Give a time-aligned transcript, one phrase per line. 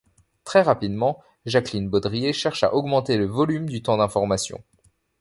[0.45, 4.63] Très rapidement, Jacqueline Baudrier cherche à augmenter le volume du temps d’information.